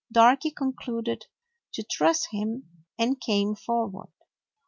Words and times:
Darky 0.11 0.49
concluded 0.49 1.27
to 1.73 1.83
trust 1.83 2.29
him 2.31 2.67
and 2.97 3.21
came 3.21 3.53
foward. 3.53 4.09